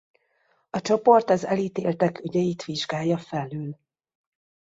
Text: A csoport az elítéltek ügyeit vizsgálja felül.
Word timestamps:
A 0.69 0.81
csoport 0.81 1.29
az 1.29 1.45
elítéltek 1.45 2.19
ügyeit 2.23 2.63
vizsgálja 2.65 3.17
felül. 3.17 3.77